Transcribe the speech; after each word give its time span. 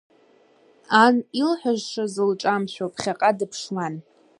Ан, 1.03 1.15
илҳәашаз 1.41 2.13
лҿамшәо, 2.29 2.85
ԥхьаҟа 2.93 3.29
дыԥшуан. 3.37 3.95